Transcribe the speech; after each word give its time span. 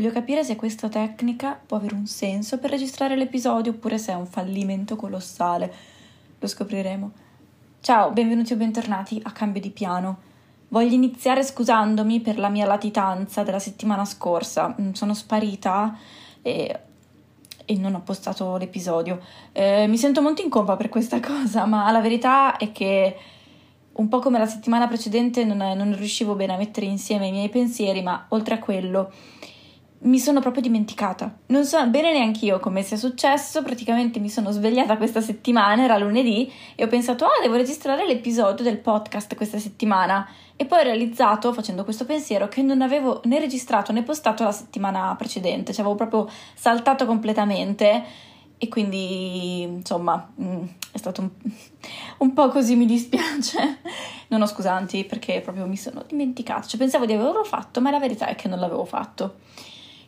Voglio 0.00 0.14
capire 0.14 0.42
se 0.42 0.56
questa 0.56 0.88
tecnica 0.88 1.60
può 1.66 1.76
avere 1.76 1.94
un 1.94 2.06
senso 2.06 2.56
per 2.56 2.70
registrare 2.70 3.16
l'episodio 3.16 3.72
oppure 3.72 3.98
se 3.98 4.12
è 4.12 4.14
un 4.14 4.24
fallimento 4.24 4.96
colossale. 4.96 5.70
Lo 6.38 6.46
scopriremo. 6.46 7.10
Ciao, 7.82 8.10
benvenuti 8.10 8.54
o 8.54 8.56
bentornati 8.56 9.20
a 9.22 9.30
Cambio 9.30 9.60
di 9.60 9.68
Piano. 9.68 10.20
Voglio 10.68 10.94
iniziare 10.94 11.44
scusandomi 11.44 12.20
per 12.20 12.38
la 12.38 12.48
mia 12.48 12.64
latitanza 12.64 13.42
della 13.42 13.58
settimana 13.58 14.06
scorsa. 14.06 14.74
Mm, 14.80 14.92
sono 14.92 15.12
sparita 15.12 15.94
e, 16.40 16.80
e 17.66 17.76
non 17.76 17.92
ho 17.94 18.00
postato 18.00 18.56
l'episodio. 18.56 19.20
Eh, 19.52 19.86
mi 19.86 19.98
sento 19.98 20.22
molto 20.22 20.40
in 20.40 20.48
colpa 20.48 20.76
per 20.76 20.88
questa 20.88 21.20
cosa, 21.20 21.66
ma 21.66 21.90
la 21.90 22.00
verità 22.00 22.56
è 22.56 22.72
che 22.72 23.16
un 23.92 24.08
po' 24.08 24.20
come 24.20 24.38
la 24.38 24.46
settimana 24.46 24.88
precedente 24.88 25.44
non, 25.44 25.58
non 25.58 25.94
riuscivo 25.94 26.36
bene 26.36 26.54
a 26.54 26.56
mettere 26.56 26.86
insieme 26.86 27.26
i 27.26 27.32
miei 27.32 27.50
pensieri, 27.50 28.00
ma 28.00 28.24
oltre 28.30 28.54
a 28.54 28.58
quello 28.58 29.12
mi 30.02 30.18
sono 30.18 30.40
proprio 30.40 30.62
dimenticata. 30.62 31.38
Non 31.46 31.64
so 31.64 31.84
bene 31.88 32.12
neanche 32.12 32.46
io 32.46 32.58
come 32.58 32.82
sia 32.82 32.96
successo, 32.96 33.62
praticamente 33.62 34.18
mi 34.18 34.30
sono 34.30 34.50
svegliata 34.50 34.96
questa 34.96 35.20
settimana, 35.20 35.84
era 35.84 35.98
lunedì, 35.98 36.50
e 36.74 36.84
ho 36.84 36.86
pensato, 36.86 37.26
ah, 37.26 37.40
devo 37.42 37.56
registrare 37.56 38.06
l'episodio 38.06 38.64
del 38.64 38.78
podcast 38.78 39.34
questa 39.34 39.58
settimana. 39.58 40.26
E 40.56 40.64
poi 40.66 40.80
ho 40.80 40.84
realizzato, 40.84 41.52
facendo 41.52 41.84
questo 41.84 42.04
pensiero, 42.06 42.48
che 42.48 42.62
non 42.62 42.80
avevo 42.80 43.20
né 43.24 43.40
registrato 43.40 43.92
né 43.92 44.02
postato 44.02 44.44
la 44.44 44.52
settimana 44.52 45.14
precedente, 45.16 45.72
cioè 45.72 45.84
avevo 45.84 45.96
proprio 45.96 46.28
saltato 46.54 47.04
completamente. 47.04 48.28
E 48.56 48.68
quindi, 48.68 49.62
insomma, 49.62 50.30
mm, 50.40 50.62
è 50.92 50.98
stato 50.98 51.22
un, 51.22 51.30
un 52.18 52.32
po' 52.32 52.48
così, 52.48 52.74
mi 52.74 52.86
dispiace. 52.86 53.80
Non 54.28 54.42
ho 54.42 54.46
scusanti 54.46 55.04
perché 55.04 55.40
proprio 55.40 55.66
mi 55.66 55.76
sono 55.76 56.04
dimenticata. 56.06 56.66
Cioè, 56.66 56.78
pensavo 56.78 57.06
di 57.06 57.12
averlo 57.14 57.44
fatto, 57.44 57.80
ma 57.80 57.90
la 57.90 57.98
verità 57.98 58.26
è 58.26 58.34
che 58.34 58.48
non 58.48 58.60
l'avevo 58.60 58.84
fatto. 58.84 59.36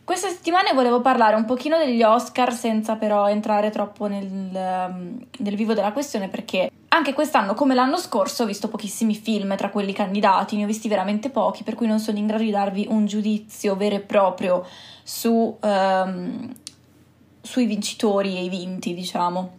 Questa 0.05 0.29
settimana 0.29 0.73
volevo 0.73 1.01
parlare 1.01 1.37
un 1.37 1.45
pochino 1.45 1.79
degli 1.79 2.03
Oscar 2.03 2.53
senza 2.53 2.97
però 2.97 3.29
entrare 3.29 3.71
troppo 3.71 4.09
nel, 4.09 4.27
um, 4.27 5.25
nel, 5.39 5.55
vivo 5.55 5.75
della 5.75 5.93
questione 5.93 6.29
perché 6.29 6.73
anche 6.89 7.13
quest'anno 7.13 7.55
come 7.55 7.75
l'anno 7.75 7.97
scorso 7.97 8.43
ho 8.43 8.47
visto 8.47 8.69
pochissimi 8.69 9.15
film 9.15 9.55
tra 9.57 9.71
quelli 9.71 9.93
candidati, 9.93 10.57
ne 10.57 10.65
ho 10.65 10.67
visti 10.67 10.89
veramente 10.89 11.31
pochi 11.31 11.63
per 11.63 11.77
cui 11.77 11.87
non 11.87 12.01
sono 12.01 12.19
in 12.19 12.27
grado 12.27 12.43
di 12.43 12.51
darvi 12.51 12.87
un 12.91 13.07
giudizio 13.07 13.77
vero 13.77 13.95
e 13.95 14.01
proprio 14.01 14.67
su, 15.05 15.57
um, 15.61 16.53
sui 17.41 17.67
vincitori 17.67 18.37
e 18.37 18.43
i 18.43 18.49
vinti 18.49 18.95
diciamo. 18.95 19.59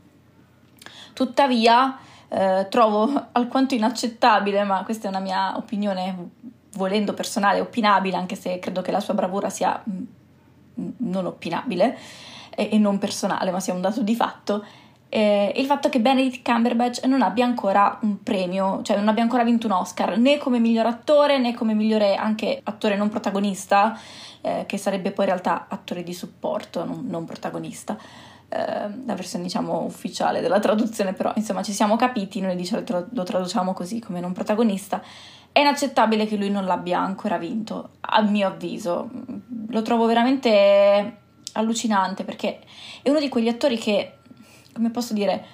Tuttavia 1.14 1.98
eh, 2.28 2.68
trovo 2.70 3.28
alquanto 3.32 3.76
inaccettabile, 3.76 4.64
ma 4.66 4.84
questa 4.84 5.08
è 5.08 5.10
una 5.10 5.20
mia 5.20 5.56
opinione 5.56 6.32
volendo 6.74 7.14
personale, 7.14 7.62
opinabile 7.62 8.18
anche 8.18 8.36
se 8.36 8.60
credo 8.60 8.82
che 8.82 8.92
la 8.92 9.00
sua 9.00 9.14
bravura 9.14 9.50
sia 9.50 9.82
non 10.98 11.26
opinabile 11.26 11.98
e, 12.56 12.70
e 12.72 12.78
non 12.78 12.98
personale, 12.98 13.52
ma 13.52 13.60
sia 13.60 13.74
un 13.74 13.82
dato 13.82 14.02
di 14.02 14.16
fatto, 14.16 14.64
eh, 15.16 15.54
il 15.58 15.68
fatto 15.68 15.90
che 15.90 16.00
Benedict 16.00 16.44
Cumberbatch 16.44 17.04
non 17.06 17.22
abbia 17.22 17.46
ancora 17.46 18.00
un 18.02 18.24
premio, 18.24 18.82
cioè 18.82 18.98
non 18.98 19.08
abbia 19.08 19.22
ancora 19.22 19.44
vinto 19.44 19.68
un 19.68 19.74
Oscar, 19.74 20.18
né 20.18 20.40
come 20.40 20.58
miglior 20.58 20.88
attore 20.88 21.38
né 21.38 21.54
come 21.54 21.76
migliore 21.76 22.16
anche 22.16 22.60
attore 22.64 22.96
non 22.96 23.10
protagonista, 23.10 23.96
eh, 24.42 24.64
che 24.66 24.78
sarebbe 24.80 25.12
poi 25.12 25.26
in 25.26 25.32
realtà 25.32 25.68
attore 25.70 26.02
di 26.02 26.16
supporto, 26.16 26.84
non, 26.84 27.06
non 27.08 27.26
protagonista. 27.26 27.96
Eh, 28.50 28.58
la 29.06 29.14
versione 29.14 29.44
diciamo 29.44 29.84
ufficiale 29.84 30.42
della 30.42 30.58
traduzione, 30.60 31.14
però 31.14 31.32
insomma 31.36 31.62
ci 31.62 31.74
siamo 31.74 31.96
capiti, 31.96 32.42
noi 32.42 32.68
lo 33.12 33.24
traduciamo 33.24 33.72
così 33.74 34.00
come 34.00 34.20
non 34.20 34.34
protagonista. 34.34 35.00
È 35.54 35.60
inaccettabile 35.60 36.26
che 36.26 36.36
lui 36.36 36.50
non 36.50 36.66
l'abbia 36.66 37.00
ancora 37.00 37.38
vinto, 37.38 37.92
a 38.02 38.22
mio 38.22 38.48
avviso. 38.48 39.10
Lo 39.70 39.82
trovo 39.84 40.08
veramente 40.08 41.18
allucinante 41.54 42.24
perché 42.24 42.60
è 43.04 43.10
uno 43.10 43.20
di 43.20 43.30
quegli 43.30 43.48
attori 43.48 43.78
che, 43.78 44.18
come 44.74 44.90
posso 44.90 45.14
dire, 45.14 45.46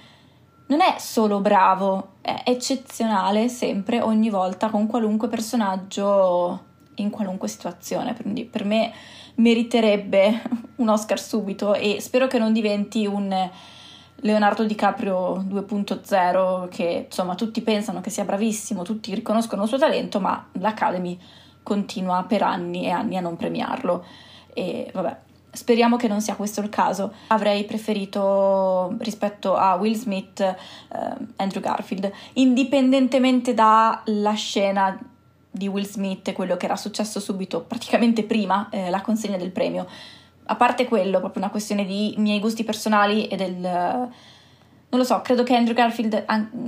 non 0.67 0.79
è 0.81 0.95
solo 0.99 1.41
bravo, 1.41 2.13
è 2.21 2.43
eccezionale 2.45 3.49
sempre, 3.49 4.01
ogni 4.01 4.29
volta, 4.29 4.69
con 4.69 4.87
qualunque 4.87 5.27
personaggio, 5.27 6.63
in 6.95 7.09
qualunque 7.09 7.47
situazione. 7.47 8.15
Quindi 8.15 8.45
per 8.45 8.63
me 8.63 8.93
meriterebbe 9.35 10.41
un 10.77 10.87
Oscar 10.87 11.19
subito 11.19 11.73
e 11.73 11.99
spero 11.99 12.27
che 12.27 12.39
non 12.39 12.53
diventi 12.53 13.05
un 13.05 13.49
Leonardo 14.21 14.65
DiCaprio 14.65 15.43
2.0 15.47 16.67
che 16.69 17.05
insomma 17.07 17.35
tutti 17.35 17.61
pensano 17.61 18.01
che 18.01 18.09
sia 18.09 18.25
bravissimo, 18.25 18.83
tutti 18.83 19.13
riconoscono 19.13 19.63
il 19.63 19.67
suo 19.69 19.77
talento, 19.77 20.19
ma 20.19 20.47
l'Academy 20.53 21.17
continua 21.63 22.23
per 22.23 22.41
anni 22.41 22.85
e 22.85 22.89
anni 22.89 23.17
a 23.17 23.21
non 23.21 23.35
premiarlo. 23.35 24.03
E 24.53 24.89
vabbè, 24.93 25.17
speriamo 25.51 25.95
che 25.95 26.07
non 26.07 26.21
sia 26.21 26.35
questo 26.35 26.61
il 26.61 26.69
caso. 26.69 27.13
Avrei 27.27 27.63
preferito 27.65 28.95
rispetto 28.99 29.55
a 29.55 29.75
Will 29.75 29.93
Smith 29.93 30.39
eh, 30.41 30.55
Andrew 31.37 31.61
Garfield, 31.61 32.11
indipendentemente 32.33 33.53
dalla 33.53 34.33
scena 34.33 34.97
di 35.51 35.67
Will 35.67 35.85
Smith 35.85 36.27
e 36.27 36.33
quello 36.33 36.57
che 36.57 36.65
era 36.65 36.75
successo 36.75 37.19
subito, 37.19 37.61
praticamente 37.61 38.23
prima 38.23 38.69
eh, 38.69 38.89
la 38.89 39.01
consegna 39.01 39.37
del 39.37 39.51
premio 39.51 39.87
a 40.49 40.55
parte 40.55 40.85
quello, 40.85 41.19
proprio 41.19 41.43
una 41.43 41.51
questione 41.51 41.85
di 41.85 42.15
miei 42.17 42.39
gusti 42.39 42.63
personali 42.63 43.27
e 43.27 43.35
del... 43.35 43.59
non 43.59 44.09
lo 44.89 45.03
so, 45.03 45.21
credo 45.21 45.43
che 45.43 45.55
Andrew 45.55 45.75
Garfield 45.75 46.25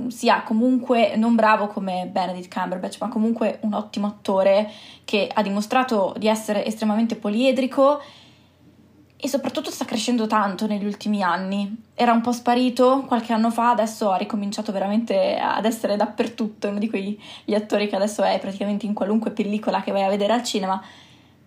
sia 0.08 0.42
comunque 0.42 1.16
non 1.16 1.34
bravo 1.34 1.66
come 1.66 2.08
Benedict 2.10 2.52
Cumberbatch, 2.52 2.98
ma 3.00 3.08
comunque 3.08 3.58
un 3.62 3.74
ottimo 3.74 4.06
attore 4.06 4.70
che 5.04 5.28
ha 5.32 5.42
dimostrato 5.42 6.14
di 6.16 6.28
essere 6.28 6.64
estremamente 6.64 7.16
poliedrico 7.16 8.00
e 9.16 9.28
soprattutto 9.28 9.70
sta 9.72 9.84
crescendo 9.84 10.28
tanto 10.28 10.68
negli 10.68 10.86
ultimi 10.86 11.20
anni. 11.20 11.76
Era 11.94 12.12
un 12.12 12.20
po' 12.20 12.32
sparito 12.32 13.02
qualche 13.06 13.32
anno 13.32 13.50
fa, 13.50 13.70
adesso 13.70 14.10
ha 14.12 14.16
ricominciato 14.16 14.70
veramente 14.70 15.36
ad 15.36 15.64
essere 15.64 15.96
dappertutto, 15.96 16.68
uno 16.68 16.78
di 16.78 16.88
quegli 16.88 17.18
attori 17.48 17.88
che 17.88 17.96
adesso 17.96 18.22
è 18.22 18.38
praticamente 18.38 18.86
in 18.86 18.94
qualunque 18.94 19.32
pellicola 19.32 19.82
che 19.82 19.90
vai 19.90 20.04
a 20.04 20.08
vedere 20.08 20.34
al 20.34 20.44
cinema 20.44 20.80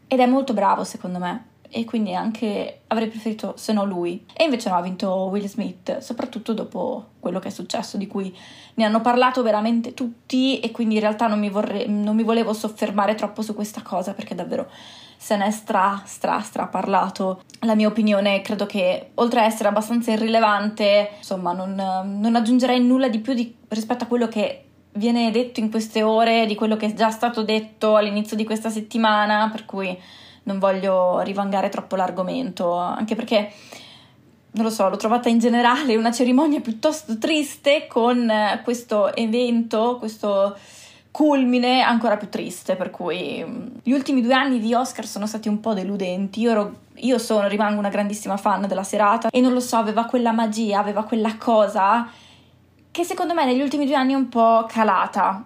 ed 0.06 0.20
è 0.20 0.26
molto 0.26 0.54
bravo 0.54 0.84
secondo 0.84 1.18
me 1.18 1.54
e 1.70 1.86
quindi 1.86 2.14
anche 2.14 2.82
avrei 2.88 3.08
preferito 3.08 3.54
se 3.58 3.74
no 3.74 3.86
lui. 3.86 4.26
E 4.34 4.44
invece 4.46 4.70
no, 4.70 4.76
ha 4.76 4.82
vinto 4.82 5.10
Will 5.32 5.48
Smith, 5.48 6.00
soprattutto 6.00 6.54
dopo 6.54 7.08
quello 7.20 7.40
che 7.40 7.48
è 7.48 7.52
successo, 7.52 7.98
di 7.98 8.08
cui 8.08 8.36
ne 8.76 8.84
hanno 8.84 9.02
parlato 9.02 9.42
veramente 9.42 9.94
tutti 9.94 10.60
e 10.60 10.72
quindi 10.72 10.96
in 10.96 11.02
realtà 11.02 11.28
non 11.28 11.40
mi, 11.40 11.50
vorrei, 11.50 11.88
non 11.88 12.16
mi 12.16 12.24
volevo 12.24 12.54
soffermare 12.54 13.16
troppo 13.16 13.42
su 13.42 13.54
questa 13.54 13.82
cosa 13.82 14.14
perché 14.14 14.36
davvero 14.36 14.70
se 15.18 15.36
ne 15.38 15.48
è 15.48 15.52
stra, 15.52 16.02
stra, 16.06 16.40
stra 16.42 16.68
parlato. 16.68 17.42
La 17.62 17.76
mia 17.76 17.88
opinione 17.88 18.42
credo 18.42 18.66
che 18.66 19.12
oltre 19.16 19.40
a 19.40 19.46
essere 19.46 19.70
abbastanza 19.70 20.12
irrilevante, 20.12 21.12
insomma, 21.18 21.52
non, 21.54 21.74
non 22.20 22.36
aggiungerei 22.36 22.82
nulla 22.82 23.10
di 23.10 23.20
più 23.20 23.34
di, 23.34 23.56
rispetto 23.70 24.04
a 24.04 24.08
quello 24.08 24.28
che 24.28 24.66
viene 24.96 25.32
detto 25.32 25.60
in 25.60 25.70
queste 25.70 26.04
ore, 26.04 26.46
di 26.46 26.56
quello 26.56 26.78
che 26.78 26.88
è 26.88 26.94
già 26.94 27.10
stato 27.10 27.44
detto 27.44 27.96
all'inizio 27.96 28.36
di 28.36 28.44
questa 28.44 28.70
settimana, 28.70 29.50
per 29.52 29.66
cui 29.66 29.98
non 30.46 30.60
voglio 30.60 31.20
rivangare 31.20 31.70
troppo 31.70 31.96
l'argomento, 31.96 32.74
anche 32.74 33.16
perché 33.16 33.52
non 34.56 34.66
lo 34.66 34.70
so, 34.70 34.88
l'ho 34.88 34.96
trovata 34.96 35.30
in 35.30 35.40
generale 35.40 35.96
una 35.96 36.12
cerimonia 36.12 36.62
piuttosto 36.62 37.18
triste 37.18 37.88
con 37.88 38.32
questo 38.64 39.14
evento, 39.14 39.98
questo 40.00 40.58
culmine 41.12 41.82
ancora 41.82 42.18
più 42.18 42.30
triste, 42.30 42.76
per 42.76 42.90
cui 42.90 43.44
mm, 43.46 43.68
gli 43.84 43.92
ultimi 43.92 44.22
due 44.22 44.34
anni 44.34 44.60
di 44.60 44.74
Oscar 44.74 45.06
sono 45.06 45.28
stati 45.28 45.48
un 45.48 45.60
po' 45.60 45.74
deludenti. 45.74 46.42
Io, 46.42 46.52
ero, 46.52 46.76
io 46.96 47.18
sono, 47.18 47.48
rimango 47.48 47.80
una 47.80 47.90
grandissima 47.90 48.38
fan 48.38 48.68
della 48.68 48.84
serata 48.84 49.30
e 49.30 49.42
non 49.42 49.54
lo 49.54 49.60
so, 49.60 49.78
aveva 49.78 50.06
quella 50.06 50.32
magia, 50.32 50.80
aveva 50.80 51.04
quella 51.04 51.36
cosa 51.38 52.10
che 52.92 53.04
secondo 53.04 53.34
me 53.34 53.46
negli 53.46 53.62
ultimi 53.62 53.86
due 53.86 53.96
anni 53.96 54.14
è 54.14 54.16
un 54.16 54.30
po' 54.30 54.66
calata. 54.70 55.44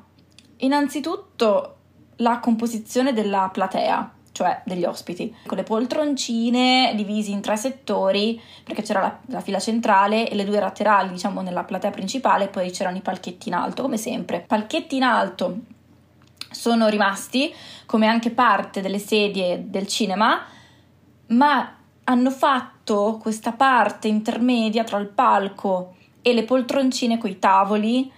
Innanzitutto 0.58 1.76
la 2.18 2.40
composizione 2.40 3.14
della 3.14 3.50
platea 3.52 4.18
cioè 4.40 4.62
degli 4.64 4.86
ospiti, 4.86 5.36
con 5.46 5.58
le 5.58 5.64
poltroncine 5.64 6.94
divisi 6.96 7.32
in 7.32 7.42
tre 7.42 7.58
settori, 7.58 8.42
perché 8.64 8.84
c'era 8.84 9.02
la, 9.02 9.20
la, 9.26 9.42
fila 9.42 9.60
centrale 9.60 10.30
e 10.30 10.36
le 10.36 10.46
due 10.46 10.62
laterali, 10.62 11.10
diciamo, 11.10 11.42
nella 11.42 11.66
platea 11.66 11.90
principale, 11.90 12.48
poi 12.48 12.72
c'erano 12.72 12.96
i 12.96 13.02
palchetti 13.02 13.50
in 13.50 13.56
alto, 13.56 13.82
come 13.82 13.98
sempre. 13.98 14.46
Palchetti 14.48 14.96
in 14.96 15.04
alto 15.04 15.58
sono 16.52 16.88
rimasti, 16.88 17.54
come 17.86 18.08
anche 18.08 18.32
parte 18.32 18.80
delle 18.80 18.98
sedie 18.98 19.70
del 19.70 19.88
cinema, 19.88 20.42
ma 21.28 21.76
hanno 22.06 22.32
fatto 22.32 23.18
questa 23.22 23.52
parte 23.52 24.08
intermedia 24.08 24.86
tra 24.86 25.00
il 25.00 25.08
palco 25.08 25.96
e 26.22 26.34
le 26.34 26.44
poltroncine 26.46 27.18
coi 27.18 27.40
tavoli 27.40 28.10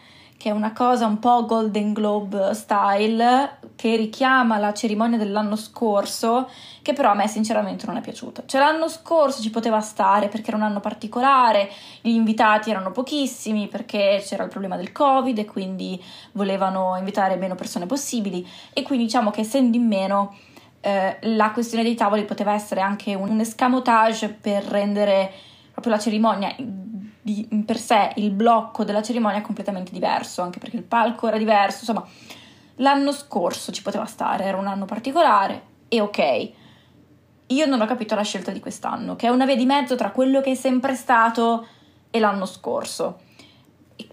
che 0.41 0.49
è 0.49 0.53
una 0.53 0.73
cosa 0.73 1.05
un 1.05 1.19
po' 1.19 1.45
Golden 1.45 1.93
Globe 1.93 2.55
style, 2.55 3.59
che 3.75 3.95
richiama 3.95 4.57
la 4.57 4.73
cerimonia 4.73 5.19
dell'anno 5.19 5.55
scorso, 5.55 6.49
che 6.81 6.93
però 6.93 7.11
a 7.11 7.13
me 7.13 7.27
sinceramente 7.27 7.85
non 7.85 7.97
è 7.97 8.01
piaciuta. 8.01 8.41
Cioè 8.47 8.59
l'anno 8.59 8.89
scorso 8.89 9.43
ci 9.43 9.51
poteva 9.51 9.81
stare 9.81 10.29
perché 10.29 10.47
era 10.47 10.57
un 10.57 10.63
anno 10.63 10.79
particolare, 10.79 11.69
gli 12.01 12.09
invitati 12.09 12.71
erano 12.71 12.89
pochissimi 12.89 13.67
perché 13.67 14.23
c'era 14.25 14.43
il 14.43 14.49
problema 14.49 14.77
del 14.77 14.91
Covid 14.91 15.37
e 15.37 15.45
quindi 15.45 16.03
volevano 16.31 16.95
invitare 16.97 17.35
meno 17.35 17.53
persone 17.53 17.85
possibili 17.85 18.43
e 18.73 18.81
quindi 18.81 19.05
diciamo 19.05 19.29
che 19.29 19.41
essendo 19.41 19.77
in 19.77 19.85
meno 19.85 20.35
eh, 20.81 21.19
la 21.21 21.51
questione 21.51 21.83
dei 21.83 21.93
tavoli 21.93 22.25
poteva 22.25 22.53
essere 22.53 22.81
anche 22.81 23.13
un, 23.13 23.29
un 23.29 23.39
escamotage 23.41 24.29
per 24.29 24.63
rendere 24.63 25.31
proprio 25.71 25.93
la 25.93 25.99
cerimonia 25.99 26.55
di, 27.33 27.63
per 27.63 27.77
sé 27.77 28.11
il 28.15 28.31
blocco 28.31 28.83
della 28.83 29.01
cerimonia 29.01 29.39
è 29.39 29.41
completamente 29.41 29.91
diverso, 29.91 30.41
anche 30.41 30.59
perché 30.59 30.77
il 30.77 30.83
palco 30.83 31.27
era 31.27 31.37
diverso, 31.37 31.79
insomma, 31.79 32.05
l'anno 32.75 33.11
scorso 33.11 33.71
ci 33.71 33.81
poteva 33.81 34.05
stare, 34.05 34.45
era 34.45 34.57
un 34.57 34.67
anno 34.67 34.85
particolare 34.85 35.63
e 35.87 36.01
ok. 36.01 36.51
Io 37.47 37.65
non 37.65 37.81
ho 37.81 37.85
capito 37.85 38.15
la 38.15 38.23
scelta 38.23 38.51
di 38.51 38.59
quest'anno, 38.59 39.15
che 39.15 39.27
è 39.27 39.29
una 39.29 39.45
via 39.45 39.55
di 39.55 39.65
mezzo 39.65 39.95
tra 39.95 40.11
quello 40.11 40.41
che 40.41 40.51
è 40.51 40.55
sempre 40.55 40.95
stato 40.95 41.67
e 42.09 42.19
l'anno 42.19 42.45
scorso. 42.45 43.19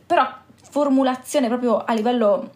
Però 0.06 0.26
formulazione 0.70 1.48
proprio 1.48 1.78
a 1.84 1.92
livello 1.92 2.50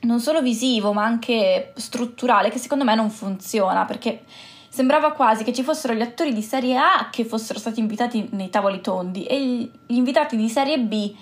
non 0.00 0.20
solo 0.20 0.42
visivo, 0.42 0.92
ma 0.92 1.04
anche 1.04 1.72
strutturale, 1.76 2.50
che 2.50 2.58
secondo 2.58 2.84
me 2.84 2.94
non 2.94 3.10
funziona, 3.10 3.84
perché 3.84 4.24
Sembrava 4.72 5.12
quasi 5.12 5.44
che 5.44 5.52
ci 5.52 5.62
fossero 5.62 5.92
gli 5.92 6.00
attori 6.00 6.32
di 6.32 6.40
serie 6.40 6.78
A 6.78 7.10
che 7.10 7.26
fossero 7.26 7.58
stati 7.58 7.78
invitati 7.78 8.30
nei 8.30 8.48
tavoli 8.48 8.80
tondi 8.80 9.26
e 9.26 9.38
gli 9.38 9.70
invitati 9.96 10.34
di 10.34 10.48
serie 10.48 10.78
B 10.78 11.14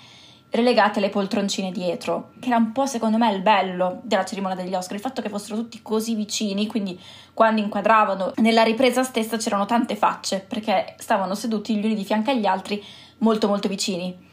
relegati 0.51 0.99
alle 0.99 1.09
poltroncine 1.09 1.69
dietro, 1.69 2.31
che 2.39 2.47
era 2.47 2.55
un 2.55 2.71
po' 2.71 2.85
secondo 2.85 3.17
me 3.17 3.29
il 3.33 3.41
bello 3.41 3.99
della 4.03 4.23
cerimonia 4.23 4.55
degli 4.55 4.73
Oscar, 4.73 4.95
il 4.95 5.01
fatto 5.01 5.21
che 5.21 5.27
fossero 5.27 5.57
tutti 5.57 5.81
così 5.81 6.15
vicini, 6.15 6.65
quindi 6.65 6.97
quando 7.33 7.59
inquadravano 7.59 8.31
nella 8.37 8.63
ripresa 8.63 9.03
stessa 9.03 9.35
c'erano 9.35 9.65
tante 9.65 9.97
facce, 9.97 10.39
perché 10.47 10.95
stavano 10.97 11.35
seduti 11.35 11.75
gli 11.75 11.83
uni 11.83 11.95
di 11.95 12.05
fianco 12.05 12.31
agli 12.31 12.45
altri 12.45 12.81
molto 13.17 13.49
molto 13.49 13.67
vicini 13.67 14.29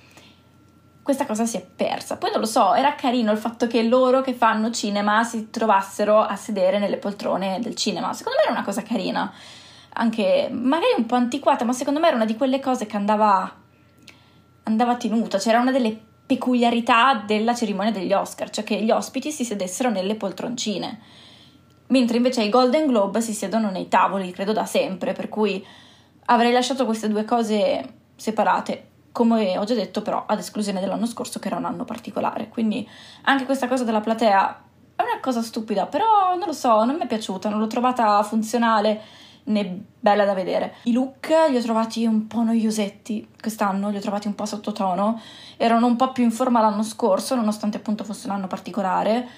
questa 1.09 1.25
cosa 1.25 1.47
si 1.47 1.57
è 1.57 1.65
persa. 1.65 2.19
Poi 2.19 2.31
non 2.31 2.41
lo 2.41 2.47
so, 2.47 2.75
era 2.75 2.95
carino 2.95 3.33
il 3.33 3.39
fatto 3.39 3.67
che 3.67 3.83
loro 3.83 4.21
che 4.21 4.35
fanno 4.35 4.71
cinema 4.71 5.25
si 5.25 5.49
trovassero 5.49 6.21
a 6.21 6.37
sedere 6.37 6.79
nelle 6.79 6.99
poltrone 6.99 7.61
del 7.63 7.75
cinema. 7.77 8.13
Secondo 8.13 8.37
me 8.37 8.45
era 8.45 8.53
una 8.53 8.63
cosa 8.63 8.83
carina, 8.83 9.33
anche 9.95 10.51
magari 10.53 10.93
un 10.99 11.07
po' 11.07 11.15
antiquata, 11.15 11.65
ma 11.65 11.73
secondo 11.73 11.99
me 11.99 12.09
era 12.09 12.17
una 12.17 12.27
di 12.27 12.37
quelle 12.37 12.61
cose 12.61 12.85
che 12.85 12.99
andava, 12.99 13.51
andava 14.65 14.97
tenuta, 14.97 15.39
cioè 15.39 15.55
era 15.55 15.63
una 15.63 15.73
delle 15.73 15.99
peculiarità 16.27 17.23
della 17.27 17.55
cerimonia 17.55 17.91
degli 17.91 18.13
Oscar, 18.13 18.51
cioè 18.51 18.63
che 18.63 18.79
gli 18.83 18.91
ospiti 18.91 19.33
si 19.33 19.47
sedessero 19.47 19.89
nelle 19.89 20.15
poltroncine, 20.15 21.01
mentre 21.87 22.19
invece 22.19 22.43
ai 22.43 22.51
Golden 22.51 22.87
Globe 22.87 23.23
si 23.23 23.33
siedono 23.33 23.71
nei 23.71 23.89
tavoli, 23.89 24.31
credo 24.31 24.53
da 24.53 24.67
sempre, 24.67 25.15
per 25.15 25.31
cui 25.31 25.67
avrei 26.27 26.53
lasciato 26.53 26.85
queste 26.85 27.09
due 27.09 27.25
cose 27.25 27.95
separate 28.15 28.88
come 29.19 29.59
ho 29.59 29.65
già 29.65 29.75
detto 29.75 30.01
però 30.01 30.27
ad 30.29 30.39
esclusione 30.39 30.79
dell'anno 30.79 31.05
scorso 31.05 31.41
che 31.41 31.49
era 31.49 31.57
un 31.57 31.65
anno 31.65 31.85
particolare, 31.85 32.49
quindi 32.49 32.89
anche 33.23 33.47
questa 33.47 33.67
cosa 33.67 33.83
della 33.83 34.01
platea 34.01 34.63
è 34.95 35.03
una 35.03 35.19
cosa 35.21 35.43
stupida, 35.43 35.87
però 35.87 36.37
non 36.37 36.47
lo 36.47 36.53
so, 36.53 36.85
non 36.85 36.95
mi 36.95 37.03
è 37.03 37.07
piaciuta, 37.09 37.49
non 37.49 37.59
l'ho 37.59 37.67
trovata 37.67 38.23
funzionale 38.23 39.03
né 39.47 39.87
bella 39.99 40.25
da 40.25 40.35
vedere. 40.35 40.77
I 40.85 40.93
look 40.93 41.35
li 41.51 41.57
ho 41.57 41.61
trovati 41.61 42.07
un 42.07 42.29
po' 42.29 42.45
noiosetti 42.45 43.31
quest'anno, 43.41 43.91
li 43.91 43.97
ho 43.97 44.01
trovati 44.01 44.29
un 44.29 44.37
po' 44.37 44.47
sottotono, 44.47 45.21
erano 45.57 45.87
un 45.87 45.97
po' 45.97 46.13
più 46.13 46.23
in 46.23 46.31
forma 46.31 46.61
l'anno 46.61 46.85
scorso, 46.85 47.35
nonostante 47.35 47.79
appunto 47.79 48.05
fosse 48.05 48.29
un 48.29 48.35
anno 48.35 48.47
particolare, 48.47 49.29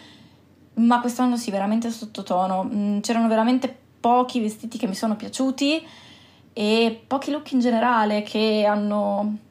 ma 0.75 1.01
quest'anno 1.01 1.39
sì, 1.39 1.51
veramente 1.51 1.91
sottotono. 1.91 2.69
Mm, 2.71 3.01
c'erano 3.01 3.29
veramente 3.29 3.75
pochi 3.99 4.41
vestiti 4.41 4.77
che 4.77 4.87
mi 4.87 4.95
sono 4.95 5.17
piaciuti 5.17 5.87
e 6.53 7.03
pochi 7.07 7.31
look 7.31 7.53
in 7.53 7.61
generale 7.61 8.21
che 8.21 8.67
hanno 8.69 9.49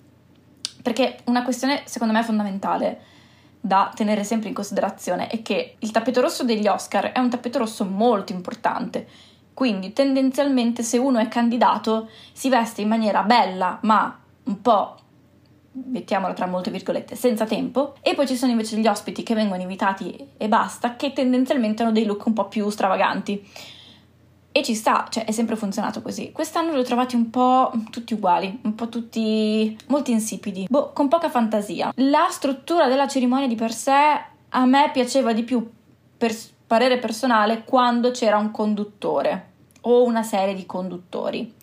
perché 0.82 1.20
una 1.26 1.44
questione 1.44 1.82
secondo 1.86 2.14
me 2.14 2.24
fondamentale 2.24 3.02
da 3.62 3.92
tenere 3.94 4.24
sempre 4.24 4.48
in 4.48 4.56
considerazione 4.56 5.28
è 5.28 5.42
che 5.42 5.76
il 5.80 5.92
tappeto 5.92 6.22
rosso 6.22 6.44
degli 6.44 6.68
Oscar 6.68 7.12
è 7.12 7.20
un 7.20 7.30
tappeto 7.30 7.60
rosso 7.60 7.86
molto 7.86 8.32
importante. 8.32 9.08
Quindi 9.54 9.92
tendenzialmente 9.92 10.84
se 10.84 10.98
uno 10.98 11.20
è 11.20 11.28
candidato 11.28 12.10
si 12.32 12.50
veste 12.50 12.82
in 12.82 12.88
maniera 12.88 13.24
bella 13.24 13.80
ma 13.82 14.18
un 14.44 14.62
po' 14.62 14.96
mettiamola 15.72 16.34
tra 16.34 16.48
molte 16.48 16.72
virgolette, 16.72 17.16
senza 17.16 17.46
tempo, 17.46 17.96
e 18.02 18.16
poi 18.16 18.28
ci 18.28 18.36
sono 18.36 18.52
invece 18.52 18.78
gli 18.78 18.88
ospiti 18.88 19.24
che 19.24 19.36
vengono 19.36 19.62
invitati 19.62 20.32
e 20.38 20.48
basta, 20.48 20.96
che 20.96 21.14
tendenzialmente 21.14 21.84
hanno 21.84 21.92
dei 21.92 22.06
look 22.06 22.26
un 22.26 22.34
po' 22.34 22.48
più 22.48 22.70
stravaganti. 22.70 23.48
E 24.52 24.64
ci 24.64 24.74
sta, 24.74 25.06
cioè 25.10 25.26
è 25.26 25.32
sempre 25.32 25.56
funzionato 25.56 26.02
così. 26.02 26.32
Quest'anno 26.32 26.74
li 26.74 26.80
ho 26.80 26.84
trovati 26.84 27.16
un 27.16 27.30
po' 27.30 27.72
tutti 27.92 28.14
uguali, 28.16 28.60
un 28.64 28.74
po' 28.74 28.90
tutti 28.90 29.78
molto 29.88 30.10
insipidi, 30.10 30.66
boh, 30.68 30.92
con 30.92 31.08
poca 31.08 31.30
fantasia. 31.30 31.92
La 31.98 32.28
struttura 32.30 32.88
della 32.88 33.08
cerimonia 33.08 33.48
di 33.48 33.56
per 33.56 33.72
sé 33.72 34.22
a 34.50 34.66
me 34.66 34.90
piaceva 34.92 35.34
di 35.34 35.44
più, 35.44 35.70
per 36.18 36.36
parere 36.66 36.98
personale, 36.98 37.64
quando 37.64 38.12
c'era 38.12 38.38
un 38.38 38.50
conduttore 38.50 39.52
o 39.82 40.04
una 40.04 40.24
serie 40.24 40.56
di 40.56 40.66
conduttori. 40.66 41.56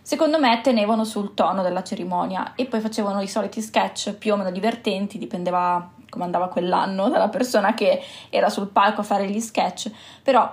Secondo 0.00 0.38
me 0.38 0.60
tenevano 0.60 1.04
sul 1.04 1.34
tono 1.34 1.62
della 1.62 1.82
cerimonia 1.82 2.54
e 2.54 2.66
poi 2.66 2.80
facevano 2.80 3.20
i 3.20 3.28
soliti 3.28 3.60
sketch 3.60 4.14
più 4.14 4.32
o 4.32 4.36
meno 4.36 4.50
divertenti, 4.50 5.18
dipendeva 5.18 5.90
come 6.08 6.24
andava 6.24 6.48
quell'anno 6.48 7.08
dalla 7.08 7.28
persona 7.28 7.74
che 7.74 8.02
era 8.28 8.48
sul 8.48 8.68
palco 8.68 9.02
a 9.02 9.04
fare 9.04 9.28
gli 9.28 9.38
sketch, 9.40 9.90
però 10.22 10.52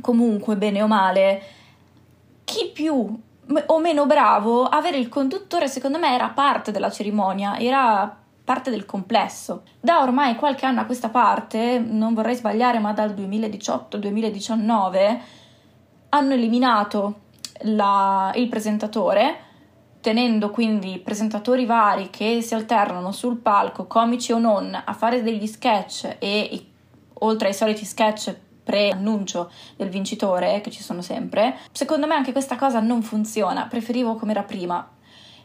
comunque 0.00 0.56
bene 0.56 0.82
o 0.82 0.86
male, 0.86 1.42
chi 2.44 2.70
più 2.72 3.18
o 3.66 3.78
meno 3.78 4.06
bravo, 4.06 4.64
avere 4.64 4.98
il 4.98 5.08
conduttore 5.08 5.68
secondo 5.68 5.98
me 5.98 6.14
era 6.14 6.28
parte 6.28 6.70
della 6.70 6.90
cerimonia, 6.90 7.58
era 7.58 8.16
parte 8.44 8.70
del 8.70 8.86
complesso. 8.86 9.62
Da 9.80 10.02
ormai 10.02 10.36
qualche 10.36 10.66
anno 10.66 10.80
a 10.80 10.84
questa 10.84 11.08
parte, 11.08 11.78
non 11.78 12.14
vorrei 12.14 12.34
sbagliare, 12.34 12.78
ma 12.78 12.92
dal 12.92 13.10
2018-2019 13.10 15.18
hanno 16.10 16.32
eliminato 16.32 17.20
la, 17.62 18.32
il 18.34 18.48
presentatore, 18.48 19.48
tenendo 20.00 20.50
quindi 20.50 20.98
presentatori 20.98 21.66
vari 21.66 22.10
che 22.10 22.40
si 22.42 22.54
alternano 22.54 23.12
sul 23.12 23.38
palco, 23.38 23.86
comici 23.86 24.32
o 24.32 24.38
non, 24.38 24.82
a 24.84 24.92
fare 24.94 25.22
degli 25.22 25.46
sketch 25.46 26.16
e 26.18 26.66
oltre 27.14 27.48
ai 27.48 27.54
soliti 27.54 27.84
sketch 27.84 28.34
pre-annuncio 28.70 29.50
del 29.74 29.88
vincitore, 29.88 30.60
che 30.60 30.70
ci 30.70 30.80
sono 30.80 31.02
sempre, 31.02 31.58
secondo 31.72 32.06
me 32.06 32.14
anche 32.14 32.30
questa 32.30 32.54
cosa 32.54 32.78
non 32.78 33.02
funziona, 33.02 33.66
preferivo 33.66 34.14
come 34.14 34.30
era 34.30 34.44
prima. 34.44 34.88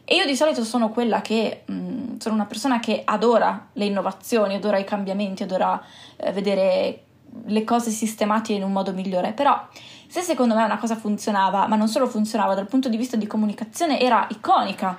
E 0.04 0.14
io 0.14 0.24
di 0.24 0.36
solito 0.36 0.62
sono 0.62 0.90
quella 0.90 1.20
che, 1.22 1.64
mh, 1.66 1.74
mm, 1.74 2.18
sono 2.18 2.36
una 2.36 2.46
persona 2.46 2.78
che 2.78 3.02
adora 3.04 3.70
le 3.72 3.84
innovazioni, 3.84 4.54
adora 4.54 4.78
i 4.78 4.84
cambiamenti, 4.84 5.42
adora 5.42 5.82
eh, 6.16 6.30
vedere 6.30 7.02
le 7.46 7.64
cose 7.64 7.90
sistemate 7.90 8.52
in 8.52 8.62
un 8.62 8.70
modo 8.70 8.92
migliore, 8.92 9.32
però 9.32 9.60
se 10.06 10.20
secondo 10.20 10.54
me 10.54 10.62
una 10.62 10.78
cosa 10.78 10.94
funzionava, 10.94 11.66
ma 11.66 11.74
non 11.74 11.88
solo 11.88 12.06
funzionava 12.06 12.54
dal 12.54 12.68
punto 12.68 12.88
di 12.88 12.96
vista 12.96 13.16
di 13.16 13.26
comunicazione, 13.26 13.98
era 13.98 14.24
iconica 14.30 14.96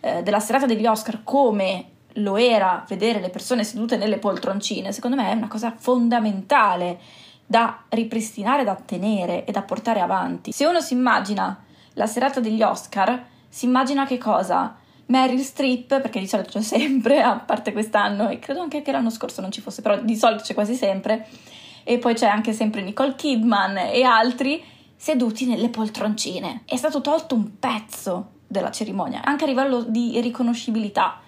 eh, 0.00 0.22
della 0.22 0.38
serata 0.38 0.66
degli 0.66 0.86
Oscar 0.86 1.20
come 1.24 1.86
lo 2.14 2.36
era 2.36 2.84
vedere 2.86 3.20
le 3.20 3.30
persone 3.30 3.64
sedute 3.64 3.96
nelle 3.96 4.18
poltroncine, 4.18 4.92
secondo 4.92 5.16
me 5.16 5.30
è 5.30 5.34
una 5.34 5.48
cosa 5.48 5.72
fondamentale 5.74 6.98
da 7.50 7.82
ripristinare, 7.88 8.62
da 8.62 8.76
tenere 8.76 9.44
e 9.44 9.50
da 9.50 9.62
portare 9.62 9.98
avanti. 9.98 10.52
Se 10.52 10.66
uno 10.66 10.80
si 10.80 10.94
immagina 10.94 11.64
la 11.94 12.06
serata 12.06 12.38
degli 12.38 12.62
Oscar, 12.62 13.24
si 13.48 13.64
immagina 13.64 14.06
che 14.06 14.18
cosa? 14.18 14.76
Meryl 15.06 15.40
Streep, 15.40 16.00
perché 16.00 16.20
di 16.20 16.28
solito 16.28 16.50
c'è 16.50 16.62
sempre, 16.62 17.20
a 17.20 17.40
parte 17.40 17.72
quest'anno, 17.72 18.28
e 18.28 18.38
credo 18.38 18.60
anche 18.60 18.82
che 18.82 18.92
l'anno 18.92 19.10
scorso 19.10 19.40
non 19.40 19.50
ci 19.50 19.60
fosse, 19.60 19.82
però 19.82 20.00
di 20.00 20.14
solito 20.14 20.44
c'è 20.44 20.54
quasi 20.54 20.76
sempre, 20.76 21.26
e 21.82 21.98
poi 21.98 22.14
c'è 22.14 22.28
anche 22.28 22.52
sempre 22.52 22.82
Nicole 22.82 23.16
Kidman 23.16 23.78
e 23.78 24.04
altri 24.04 24.62
seduti 24.94 25.44
nelle 25.44 25.70
poltroncine. 25.70 26.62
È 26.64 26.76
stato 26.76 27.00
tolto 27.00 27.34
un 27.34 27.58
pezzo 27.58 28.30
della 28.46 28.70
cerimonia, 28.70 29.22
anche 29.24 29.42
a 29.42 29.48
livello 29.48 29.82
di 29.82 30.20
riconoscibilità. 30.20 31.18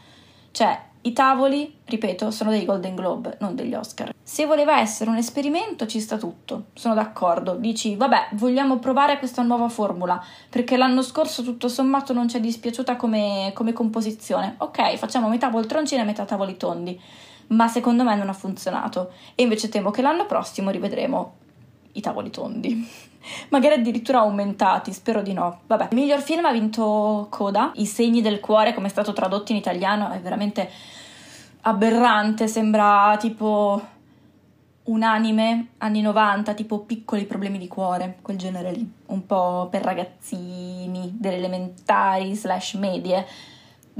Cioè, 0.52 0.80
i 1.02 1.12
tavoli, 1.12 1.78
ripeto, 1.84 2.30
sono 2.30 2.50
dei 2.50 2.64
Golden 2.64 2.94
Globe, 2.94 3.36
non 3.40 3.54
degli 3.54 3.74
Oscar. 3.74 4.14
Se 4.22 4.46
voleva 4.46 4.78
essere 4.78 5.10
un 5.10 5.16
esperimento 5.16 5.86
ci 5.86 6.00
sta 6.00 6.16
tutto, 6.16 6.66
sono 6.74 6.94
d'accordo. 6.94 7.54
Dici, 7.54 7.96
vabbè, 7.96 8.28
vogliamo 8.32 8.78
provare 8.78 9.18
questa 9.18 9.42
nuova 9.42 9.68
formula, 9.68 10.22
perché 10.48 10.76
l'anno 10.76 11.02
scorso 11.02 11.42
tutto 11.42 11.68
sommato 11.68 12.12
non 12.12 12.28
ci 12.28 12.36
è 12.36 12.40
dispiaciuta 12.40 12.96
come, 12.96 13.50
come 13.54 13.72
composizione. 13.72 14.54
Ok, 14.58 14.96
facciamo 14.96 15.28
metà 15.28 15.50
poltroncine 15.50 16.02
e 16.02 16.04
metà 16.04 16.24
tavoli 16.24 16.56
tondi 16.56 17.00
ma 17.48 17.68
secondo 17.68 18.02
me 18.02 18.16
non 18.16 18.28
ha 18.28 18.32
funzionato 18.32 19.12
e 19.34 19.42
invece 19.42 19.68
temo 19.68 19.90
che 19.90 20.00
l'anno 20.00 20.24
prossimo 20.24 20.70
rivedremo 20.70 21.34
i 21.92 22.00
tavoli 22.00 22.30
tondi. 22.30 23.10
Magari 23.50 23.74
addirittura 23.74 24.18
aumentati, 24.18 24.92
spero 24.92 25.22
di 25.22 25.32
no. 25.32 25.60
Vabbè, 25.66 25.88
il 25.90 25.96
miglior 25.96 26.20
film 26.20 26.44
ha 26.44 26.52
vinto 26.52 27.26
Coda, 27.30 27.72
I 27.74 27.86
segni 27.86 28.20
del 28.20 28.40
cuore, 28.40 28.74
come 28.74 28.86
è 28.86 28.90
stato 28.90 29.12
tradotto 29.12 29.52
in 29.52 29.58
italiano, 29.58 30.10
è 30.10 30.20
veramente 30.20 30.70
aberrante, 31.62 32.48
sembra 32.48 33.16
tipo 33.18 33.80
un 34.84 35.02
anime 35.02 35.68
anni 35.78 36.00
90, 36.00 36.54
tipo 36.54 36.80
piccoli 36.80 37.24
problemi 37.24 37.58
di 37.58 37.68
cuore, 37.68 38.18
quel 38.20 38.36
genere 38.36 38.72
lì, 38.72 38.92
un 39.06 39.26
po' 39.26 39.68
per 39.70 39.82
ragazzini 39.82 41.14
delle 41.18 41.36
elementari 41.36 42.34
slash 42.34 42.74
medie, 42.74 43.24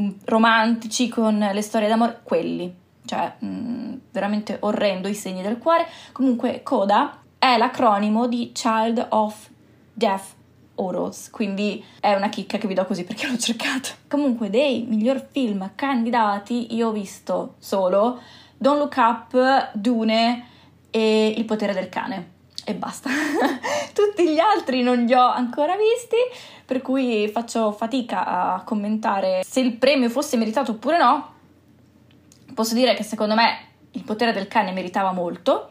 mm, 0.00 0.10
romantici 0.24 1.08
con 1.08 1.38
le 1.38 1.62
storie 1.62 1.88
d'amore, 1.88 2.20
quelli, 2.24 2.74
cioè 3.04 3.32
mh, 3.38 3.46
mm, 3.46 3.94
veramente 4.10 4.56
orrendo 4.60 5.06
i 5.06 5.14
segni 5.14 5.42
del 5.42 5.58
cuore. 5.58 5.86
Comunque 6.10 6.62
Coda 6.64 7.21
è 7.42 7.56
l'acronimo 7.56 8.28
di 8.28 8.52
Child 8.52 9.04
of 9.08 9.48
Deaf 9.92 10.34
Oros, 10.76 11.28
quindi 11.28 11.84
è 11.98 12.14
una 12.14 12.28
chicca 12.28 12.56
che 12.56 12.68
vi 12.68 12.74
do 12.74 12.84
così 12.84 13.02
perché 13.02 13.26
l'ho 13.28 13.36
cercato. 13.36 13.88
Comunque 14.06 14.48
dei 14.48 14.86
miglior 14.88 15.26
film 15.28 15.72
candidati 15.74 16.72
io 16.76 16.90
ho 16.90 16.92
visto 16.92 17.56
solo 17.58 18.20
Don't 18.56 18.78
Look 18.78 18.94
Up, 18.96 19.70
Dune 19.72 20.46
e 20.88 21.34
Il 21.36 21.44
potere 21.44 21.72
del 21.72 21.88
cane 21.88 22.30
e 22.64 22.74
basta. 22.74 23.10
Tutti 23.92 24.28
gli 24.28 24.38
altri 24.38 24.82
non 24.82 25.04
li 25.04 25.12
ho 25.12 25.26
ancora 25.26 25.74
visti, 25.76 26.16
per 26.64 26.80
cui 26.80 27.26
faccio 27.26 27.72
fatica 27.72 28.54
a 28.54 28.62
commentare 28.62 29.42
se 29.44 29.58
il 29.58 29.72
premio 29.78 30.08
fosse 30.08 30.36
meritato 30.36 30.70
oppure 30.70 30.96
no, 30.96 31.30
Posso 32.54 32.74
dire 32.74 32.94
che 32.94 33.02
secondo 33.02 33.34
me 33.34 33.70
Il 33.94 34.04
potere 34.04 34.32
del 34.32 34.46
cane 34.46 34.70
meritava 34.70 35.10
molto. 35.10 35.70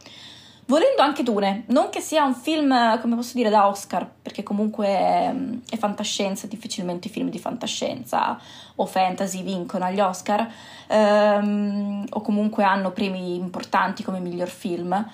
Volendo 0.71 1.01
anche 1.01 1.21
Dune, 1.21 1.65
non 1.67 1.89
che 1.89 1.99
sia 1.99 2.23
un 2.23 2.33
film, 2.33 2.97
come 3.01 3.15
posso 3.15 3.33
dire, 3.33 3.49
da 3.49 3.67
Oscar, 3.67 4.09
perché 4.21 4.41
comunque 4.41 4.87
è, 4.87 5.35
è 5.69 5.75
fantascienza, 5.75 6.47
difficilmente 6.47 7.09
i 7.09 7.11
film 7.11 7.29
di 7.29 7.39
fantascienza 7.39 8.39
o 8.75 8.85
fantasy 8.85 9.43
vincono 9.43 9.83
agli 9.83 9.99
Oscar, 9.99 10.49
ehm, 10.87 12.05
o 12.11 12.21
comunque 12.21 12.63
hanno 12.63 12.91
premi 12.91 13.35
importanti 13.35 14.01
come 14.01 14.21
miglior 14.21 14.47
film, 14.47 15.11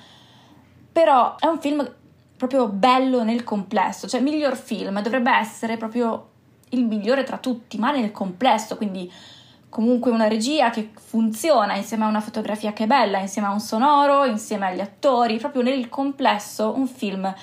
però 0.92 1.36
è 1.40 1.48
un 1.48 1.60
film 1.60 1.92
proprio 2.38 2.68
bello 2.68 3.24
nel 3.24 3.44
complesso, 3.44 4.08
cioè 4.08 4.20
miglior 4.20 4.56
film 4.56 5.02
dovrebbe 5.02 5.32
essere 5.32 5.76
proprio 5.76 6.28
il 6.70 6.86
migliore 6.86 7.24
tra 7.24 7.38
tutti, 7.38 7.80
ma 7.80 7.90
nel 7.90 8.12
complesso, 8.12 8.78
quindi 8.78 9.12
comunque 9.70 10.12
una 10.12 10.28
regia 10.28 10.70
che 10.70 10.92
funziona 10.94 11.76
insieme 11.76 12.06
a 12.06 12.08
una 12.08 12.22
fotografia 12.22 12.74
che 12.74 12.86
è 12.86 12.88
bella, 12.88 13.20
insieme 13.20 13.48
a 13.48 13.52
un 13.52 13.60
sonoro, 13.60 14.26
insieme 14.26 14.68
agli 14.68 14.80
attori, 14.80 15.38
proprio 15.38 15.62
nel 15.62 15.90
complesso 15.90 16.74
un 16.76 16.88
film 16.88 17.34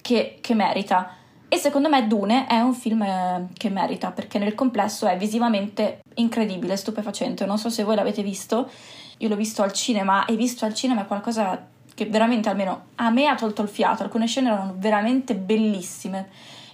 che, 0.00 0.38
che 0.40 0.54
merita. 0.54 1.14
E 1.48 1.56
secondo 1.56 1.88
me 1.88 2.06
Dune 2.06 2.46
è 2.46 2.60
un 2.60 2.74
film 2.74 3.02
eh, 3.02 3.48
che 3.54 3.70
merita 3.70 4.12
perché 4.12 4.38
nel 4.38 4.54
complesso 4.54 5.06
è 5.06 5.16
visivamente 5.16 6.00
incredibile, 6.14 6.76
stupefacente. 6.76 7.44
Non 7.44 7.58
so 7.58 7.70
se 7.70 7.82
voi 7.82 7.96
l'avete 7.96 8.22
visto, 8.22 8.70
io 9.18 9.28
l'ho 9.28 9.36
visto 9.36 9.62
al 9.62 9.72
cinema 9.72 10.26
e 10.26 10.36
visto 10.36 10.64
al 10.64 10.74
cinema 10.74 11.02
è 11.02 11.06
qualcosa 11.06 11.66
che 11.92 12.06
veramente 12.06 12.48
almeno 12.48 12.86
a 12.96 13.10
me 13.10 13.26
ha 13.26 13.34
tolto 13.34 13.62
il 13.62 13.68
fiato. 13.68 14.04
Alcune 14.04 14.26
scene 14.26 14.48
erano 14.48 14.74
veramente 14.76 15.34
bellissime 15.34 16.28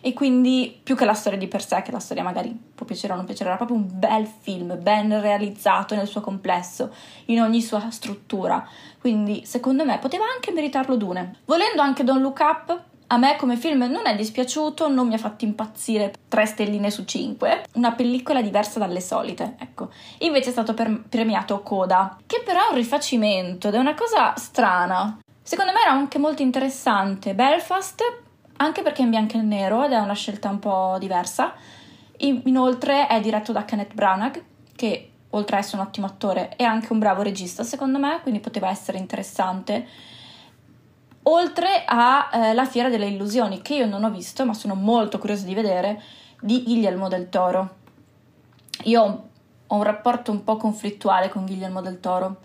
e 0.07 0.13
quindi 0.13 0.79
più 0.85 0.95
che 0.95 1.05
la 1.05 1.15
storia 1.15 1.37
di 1.37 1.49
per 1.49 1.65
sé, 1.65 1.83
che 1.83 1.91
la 1.91 1.99
storia 1.99 2.23
magari 2.23 2.57
può 2.73 2.87
piacere 2.87 3.13
o 3.13 3.17
non 3.17 3.25
piacere, 3.25 3.49
era 3.49 3.57
proprio 3.57 3.77
un 3.77 3.89
bel 3.93 4.25
film, 4.25 4.81
ben 4.81 5.21
realizzato 5.21 5.97
nel 5.97 6.07
suo 6.07 6.21
complesso, 6.21 6.95
in 7.25 7.41
ogni 7.41 7.61
sua 7.61 7.91
struttura. 7.91 8.65
Quindi 9.01 9.45
secondo 9.45 9.85
me 9.85 9.99
poteva 9.99 10.23
anche 10.33 10.53
meritarlo 10.53 10.95
Dune. 10.95 11.39
Volendo 11.45 11.83
anche 11.83 12.05
Don't 12.05 12.21
Look 12.21 12.39
Up, 12.39 12.83
a 13.09 13.17
me 13.17 13.35
come 13.35 13.57
film 13.57 13.83
non 13.91 14.07
è 14.07 14.15
dispiaciuto, 14.15 14.89
non 14.89 15.09
mi 15.09 15.15
ha 15.15 15.19
fatto 15.19 15.45
impazzire 15.45 16.15
3 16.29 16.47
stelline 16.47 16.93
su 16.93 17.05
5, 17.05 17.65
una 17.73 17.91
pellicola 17.91 18.41
diversa 18.41 18.79
dalle 18.79 19.01
solite, 19.01 19.57
ecco. 19.59 19.91
Invece 20.19 20.51
è 20.51 20.53
stato 20.53 20.73
per- 20.73 21.03
premiato 21.09 21.63
Coda, 21.63 22.17
che 22.27 22.43
però 22.45 22.61
è 22.61 22.71
un 22.71 22.77
rifacimento 22.77 23.67
ed 23.67 23.75
è 23.75 23.79
una 23.79 23.95
cosa 23.95 24.37
strana. 24.37 25.19
Secondo 25.43 25.73
me 25.73 25.81
era 25.81 25.91
anche 25.91 26.19
molto 26.19 26.43
interessante. 26.43 27.35
Belfast 27.35 28.25
anche 28.57 28.83
perché 28.83 29.03
è 29.03 29.05
in 29.05 29.11
bianco 29.11 29.37
e 29.37 29.43
nero 29.43 29.85
ed 29.85 29.93
è 29.93 29.99
una 29.99 30.15
scelta 30.15 30.49
un 30.49 30.59
po' 30.59 30.97
diversa. 30.99 31.55
Inoltre 32.19 33.07
è 33.07 33.21
diretto 33.21 33.53
da 33.53 33.65
Kenneth 33.65 33.95
Branagh, 33.95 34.43
che 34.75 35.11
oltre 35.31 35.57
ad 35.57 35.63
essere 35.63 35.83
un 35.83 35.89
ottimo 35.89 36.07
attore 36.07 36.51
è 36.57 36.63
anche 36.63 36.93
un 36.93 36.99
bravo 36.99 37.23
regista 37.23 37.63
secondo 37.63 37.99
me, 37.99 38.21
quindi 38.23 38.41
poteva 38.41 38.69
essere 38.69 38.99
interessante. 38.99 39.87
Oltre 41.25 41.85
alla 41.85 42.53
eh, 42.53 42.67
Fiera 42.67 42.89
delle 42.89 43.09
Illusioni, 43.09 43.61
che 43.61 43.75
io 43.75 43.87
non 43.87 44.05
ho 44.05 44.11
visto, 44.11 44.47
ma 44.47 44.55
sono 44.55 44.75
molto 44.75 45.19
curiosa 45.19 45.45
di 45.45 45.55
vedere, 45.55 46.01
di 46.41 46.63
Guillermo 46.63 47.09
del 47.09 47.29
Toro. 47.29 47.75
Io 48.85 49.29
ho 49.67 49.75
un 49.75 49.83
rapporto 49.83 50.31
un 50.31 50.45
po' 50.45 50.57
conflittuale 50.57 51.29
con 51.29 51.45
Guillermo 51.45 51.81
del 51.81 51.99
Toro 51.99 52.43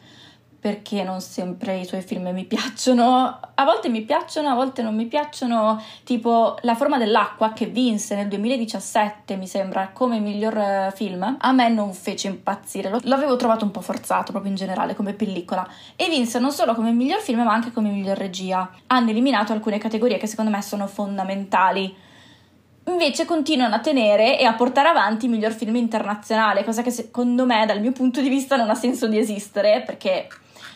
perché 0.62 1.02
non 1.02 1.22
sempre 1.22 1.80
i 1.80 1.86
suoi 1.86 2.04
film 2.04 2.30
mi 2.30 2.46
piacciono. 2.46 3.40
A 3.56 3.64
volte 3.66 3.90
mi 3.90 4.04
piacciono, 4.04 4.48
a 4.48 4.54
volte 4.54 4.84
non 4.84 4.96
mi 4.96 5.08
piacciono. 5.08 5.82
Tipo 6.04 6.56
La 6.62 6.76
forma 6.76 7.00
dell'acqua 7.00 7.52
che 7.52 7.66
vinse 7.66 8.16
nel 8.16 8.28
2017, 8.28 9.38
mi 9.38 9.48
sembra, 9.48 9.90
come 9.92 10.20
miglior 10.20 10.56
eh, 10.56 10.94
film. 10.94 11.38
A 11.40 11.52
me 11.52 11.68
non 11.70 11.94
fece 11.94 12.28
impazzire. 12.28 12.96
L'avevo 13.06 13.36
trovato 13.38 13.66
un 13.66 13.72
po' 13.72 13.82
forzato 13.82 14.32
proprio 14.32 14.52
in 14.52 14.58
generale 14.58 14.94
come 14.94 15.14
pellicola. 15.14 15.68
E 15.96 16.08
vinse 16.10 16.38
non 16.38 16.52
solo 16.52 16.76
come 16.76 16.92
miglior 16.92 17.22
film, 17.22 17.42
ma 17.42 17.52
anche 17.52 17.72
come 17.72 17.90
miglior 17.90 18.18
regia. 18.18 18.70
Hanno 18.86 19.10
eliminato 19.10 19.54
alcune 19.54 19.80
categorie 19.80 20.18
che 20.20 20.28
secondo 20.28 20.52
me 20.52 20.62
sono 20.62 20.86
fondamentali 20.86 22.10
invece 22.84 23.26
continuano 23.26 23.76
a 23.76 23.80
tenere 23.80 24.40
e 24.40 24.44
a 24.44 24.54
portare 24.54 24.90
avanti 24.90 25.26
il 25.26 25.32
miglior 25.32 25.54
film 25.54 25.76
internazionale, 25.76 26.64
cosa 26.64 26.82
che 26.82 26.90
secondo 26.90 27.46
me 27.46 27.66
dal 27.66 27.80
mio 27.80 27.92
punto 27.92 28.22
di 28.22 28.30
vista 28.30 28.56
non 28.56 28.70
ha 28.70 28.76
senso 28.76 29.08
di 29.08 29.20
esistere 29.20 29.84
perché 29.86 30.28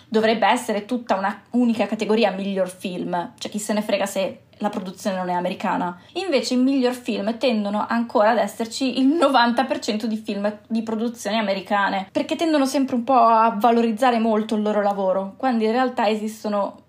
dovrebbe 0.08 0.48
essere 0.48 0.86
tutta 0.86 1.16
una 1.16 1.42
unica 1.52 1.86
categoria 1.86 2.32
miglior 2.32 2.70
film, 2.70 3.34
cioè 3.38 3.52
chi 3.52 3.60
se 3.60 3.74
ne 3.74 3.82
frega 3.82 4.06
se 4.06 4.40
la 4.60 4.70
produzione 4.70 5.18
non 5.18 5.30
è 5.30 5.34
americana. 5.34 6.00
Invece 6.14 6.54
i 6.54 6.58
miglior 6.58 6.94
film 6.94 7.38
tendono 7.38 7.86
ancora 7.88 8.32
ad 8.32 8.38
esserci 8.38 9.00
il 9.00 9.08
90% 9.08 10.06
di 10.06 10.18
film 10.18 10.60
di 10.68 10.82
produzioni 10.82 11.38
americane, 11.38 12.08
perché 12.12 12.36
tendono 12.36 12.66
sempre 12.66 12.96
un 12.96 13.04
po' 13.04 13.20
a 13.20 13.56
valorizzare 13.58 14.20
molto 14.20 14.56
il 14.56 14.62
loro 14.62 14.82
lavoro, 14.82 15.34
quando 15.38 15.64
in 15.64 15.72
realtà 15.72 16.08
esistono 16.08 16.84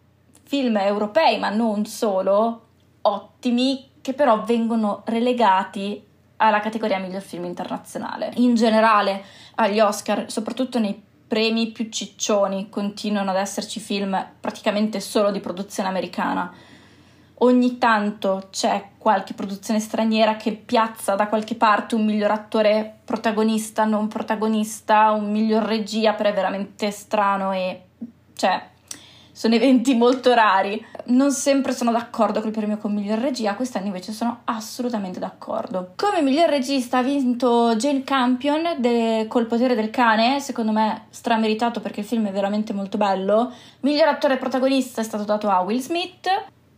film 0.45 0.77
europei, 0.77 1.39
ma 1.39 1.49
non 1.49 1.85
solo, 1.87 2.67
ottimi, 3.03 3.91
che 4.01 4.13
però 4.13 4.45
vengono 4.45 5.03
relegati 5.07 6.05
alla 6.37 6.61
categoria 6.61 6.99
miglior 6.99 7.23
film 7.23 7.45
internazionale. 7.45 8.31
In 8.37 8.55
generale 8.55 9.25
agli 9.57 9.81
Oscar, 9.81 10.31
soprattutto 10.31 10.79
nei 10.79 11.03
premi 11.27 11.73
più 11.73 11.89
ciccioni, 11.89 12.69
continuano 12.69 13.31
ad 13.31 13.37
esserci 13.37 13.81
film 13.81 14.27
praticamente 14.41 15.01
solo 15.01 15.31
di 15.31 15.41
produzione 15.41 15.89
americana. 15.89 16.53
ogni 17.41 17.77
tanto 17.77 18.49
c'è 18.51 18.93
qualche 18.97 19.35
produzione 19.35 19.79
straniera 19.79 20.37
che 20.37 20.53
piazza 20.53 21.15
da 21.17 21.29
qualche 21.29 21.55
parte 21.55 21.95
un 21.95 22.05
miglior 22.05 22.31
attore 22.31 23.01
protagonista, 23.05 23.85
non 23.85 24.09
protagonista, 24.09 25.11
un 25.11 25.31
miglior 25.31 25.63
regia, 25.65 26.15
però 26.15 26.31
è 26.31 26.35
veramente 26.35 26.91
strano 26.91 27.53
e 27.53 27.83
cioè 28.35 28.75
sono 29.37 29.55
eventi 29.55 29.95
molto 29.95 30.33
rari. 30.33 30.83
Non 31.09 31.31
sempre 31.31 31.75
sono 31.75 31.93
d'accordo 31.93 32.41
col 32.41 32.53
premio 32.53 32.79
con 32.79 32.95
miglior 32.95 33.19
regia, 33.19 33.55
quest'anno 33.55 33.85
invece 33.85 34.13
sono 34.13 34.41
assolutamente 34.45 35.19
d'accordo. 35.19 35.93
Come 35.97 36.23
miglior 36.23 36.49
regista 36.49 36.99
ha 36.99 37.03
vinto 37.03 37.77
Jane 37.77 38.03
Campion 38.03 38.77
de- 38.79 39.27
col 39.29 39.45
potere 39.45 39.75
del 39.75 39.91
cane, 39.91 40.41
secondo 40.41 40.73
me 40.73 41.09
strameritato 41.11 41.81
perché 41.81 42.01
il 42.01 42.07
film 42.07 42.27
è 42.27 42.33
veramente 42.33 42.73
molto 42.73 42.97
bello. 42.97 43.53
Miglior 43.81 44.09
attore 44.09 44.39
protagonista 44.39 45.03
è 45.03 45.05
stato 45.05 45.25
dato 45.25 45.51
a 45.51 45.61
Will 45.61 45.81
Smith. 45.81 46.29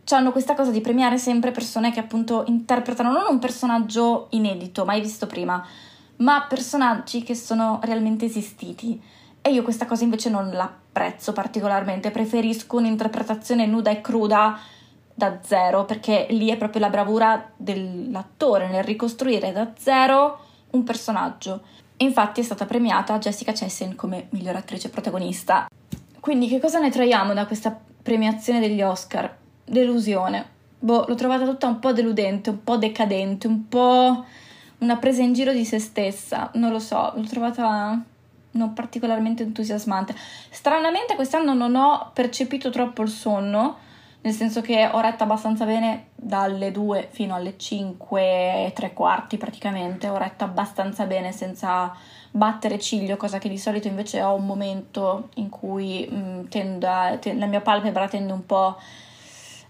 Hanno 0.09 0.33
questa 0.33 0.53
cosa 0.53 0.71
di 0.71 0.81
premiare 0.81 1.17
sempre 1.17 1.51
persone 1.51 1.93
che 1.93 2.01
appunto 2.01 2.43
interpretano 2.47 3.13
non 3.13 3.23
un 3.29 3.39
personaggio 3.39 4.27
inedito, 4.31 4.83
mai 4.83 4.99
visto 4.99 5.27
prima, 5.27 5.65
ma 6.17 6.45
personaggi 6.49 7.23
che 7.23 7.35
sono 7.35 7.79
realmente 7.83 8.25
esistiti. 8.25 9.01
E 9.49 9.53
io 9.53 9.63
questa 9.63 9.87
cosa 9.87 10.03
invece 10.03 10.29
non 10.29 10.51
l'apprezzo 10.51 11.33
particolarmente, 11.33 12.11
preferisco 12.11 12.77
un'interpretazione 12.77 13.65
nuda 13.65 13.89
e 13.89 13.99
cruda 13.99 14.59
da 15.11 15.39
zero, 15.41 15.85
perché 15.85 16.27
lì 16.29 16.49
è 16.49 16.55
proprio 16.55 16.81
la 16.81 16.91
bravura 16.91 17.49
dell'attore 17.57 18.69
nel 18.69 18.83
ricostruire 18.83 19.51
da 19.51 19.71
zero 19.75 20.39
un 20.69 20.83
personaggio. 20.83 21.61
Infatti 21.97 22.41
è 22.41 22.43
stata 22.43 22.67
premiata 22.67 23.17
Jessica 23.17 23.51
Chastain 23.51 23.95
come 23.95 24.27
miglior 24.29 24.55
attrice 24.55 24.89
protagonista. 24.89 25.67
Quindi 26.19 26.47
che 26.47 26.59
cosa 26.59 26.77
ne 26.77 26.91
traiamo 26.91 27.33
da 27.33 27.47
questa 27.47 27.75
premiazione 28.03 28.59
degli 28.59 28.83
Oscar? 28.83 29.35
Delusione. 29.65 30.47
Boh, 30.77 31.05
l'ho 31.07 31.15
trovata 31.15 31.45
tutta 31.45 31.65
un 31.65 31.79
po' 31.79 31.91
deludente, 31.91 32.51
un 32.51 32.63
po' 32.63 32.77
decadente, 32.77 33.47
un 33.47 33.67
po' 33.67 34.25
una 34.77 34.97
presa 34.97 35.23
in 35.23 35.33
giro 35.33 35.53
di 35.53 35.65
se 35.65 35.79
stessa. 35.79 36.51
Non 36.53 36.71
lo 36.71 36.79
so, 36.79 37.13
l'ho 37.15 37.25
trovata 37.27 37.99
non 38.51 38.73
particolarmente 38.73 39.43
entusiasmante. 39.43 40.15
Stranamente 40.49 41.15
quest'anno 41.15 41.53
non 41.53 41.75
ho 41.75 42.11
percepito 42.13 42.69
troppo 42.69 43.01
il 43.01 43.09
sonno, 43.09 43.77
nel 44.21 44.33
senso 44.33 44.59
che 44.61 44.89
ho 44.91 44.99
retto 44.99 45.23
abbastanza 45.23 45.65
bene 45.65 46.07
dalle 46.15 46.71
2 46.71 47.07
fino 47.11 47.35
alle 47.35 47.57
5 47.57 48.21
e 48.65 48.71
tre 48.75 48.93
quarti 48.93 49.37
praticamente, 49.37 50.09
ho 50.09 50.17
retto 50.17 50.43
abbastanza 50.43 51.05
bene 51.05 51.31
senza 51.31 51.95
battere 52.31 52.79
ciglio, 52.79 53.15
cosa 53.15 53.37
che 53.37 53.47
di 53.47 53.57
solito 53.57 53.87
invece 53.87 54.21
ho 54.21 54.33
un 54.33 54.45
momento 54.45 55.29
in 55.35 55.49
cui 55.49 56.05
mh, 56.09 56.15
mm, 56.15 56.45
tendo 56.47 56.87
a, 56.87 57.17
ten- 57.17 57.39
la 57.39 57.45
mia 57.45 57.61
palpebra 57.61 58.07
tende 58.07 58.33
un 58.33 58.45
po' 58.45 58.77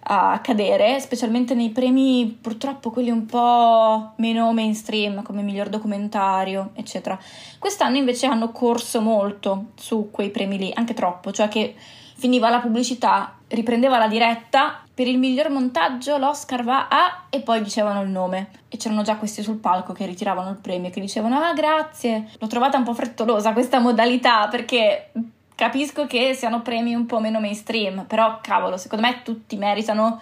a 0.01 0.39
cadere, 0.39 0.99
specialmente 0.99 1.53
nei 1.53 1.69
premi 1.69 2.37
purtroppo 2.41 2.89
quelli 2.89 3.09
un 3.09 3.25
po' 3.25 4.13
meno 4.17 4.51
mainstream 4.53 5.21
come 5.23 5.41
miglior 5.41 5.69
documentario, 5.69 6.71
eccetera. 6.73 7.19
Quest'anno 7.59 7.97
invece 7.97 8.25
hanno 8.25 8.51
corso 8.51 9.01
molto 9.01 9.71
su 9.75 10.09
quei 10.11 10.29
premi 10.29 10.57
lì, 10.57 10.71
anche 10.73 10.93
troppo, 10.93 11.31
cioè 11.31 11.47
che 11.47 11.75
finiva 12.15 12.49
la 12.49 12.59
pubblicità, 12.59 13.35
riprendeva 13.47 13.97
la 13.97 14.07
diretta, 14.07 14.83
per 14.93 15.07
il 15.07 15.17
miglior 15.17 15.49
montaggio 15.49 16.17
l'Oscar 16.17 16.63
va 16.63 16.87
a 16.89 17.23
e 17.29 17.39
poi 17.39 17.61
dicevano 17.61 18.01
il 18.01 18.09
nome 18.09 18.49
e 18.67 18.75
c'erano 18.75 19.01
già 19.01 19.15
questi 19.15 19.41
sul 19.41 19.55
palco 19.55 19.93
che 19.93 20.05
ritiravano 20.05 20.49
il 20.49 20.57
premio 20.57 20.89
che 20.89 20.99
dicevano 20.99 21.39
ah 21.39 21.53
grazie. 21.53 22.29
L'ho 22.37 22.47
trovata 22.47 22.77
un 22.77 22.83
po' 22.83 22.93
frettolosa 22.93 23.53
questa 23.53 23.79
modalità 23.79 24.49
perché 24.49 25.11
Capisco 25.59 26.07
che 26.07 26.33
siano 26.35 26.61
premi 26.61 26.93
un 26.93 27.05
po' 27.05 27.19
meno 27.19 27.41
mainstream, 27.41 28.05
però 28.05 28.39
cavolo, 28.41 28.77
secondo 28.77 29.05
me 29.05 29.23
tutti 29.23 29.57
meritano 29.57 30.21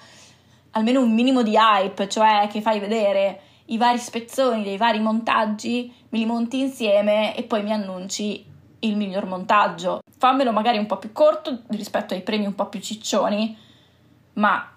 almeno 0.72 1.00
un 1.00 1.14
minimo 1.14 1.44
di 1.44 1.54
hype, 1.56 2.10
cioè 2.10 2.48
che 2.50 2.60
fai 2.60 2.80
vedere 2.80 3.42
i 3.66 3.78
vari 3.78 4.00
spezzoni 4.00 4.64
dei 4.64 4.78
vari 4.78 5.00
montaggi, 5.00 5.94
me 6.10 6.18
li 6.18 6.26
monti 6.26 6.60
insieme 6.60 7.36
e 7.36 7.44
poi 7.44 7.62
mi 7.62 7.72
annunci 7.72 8.44
il 8.80 8.98
miglior 8.98 9.28
montaggio. 9.28 10.00
Fammelo 10.18 10.52
magari 10.52 10.80
un 10.80 10.88
po' 10.88 10.98
più 10.98 11.12
corto 11.12 11.62
rispetto 11.68 12.16
ai 12.16 12.22
premi 12.22 12.48
un 12.48 12.56
po' 12.56 12.66
più 12.66 12.80
ciccioni, 12.80 13.56
ma 14.34 14.72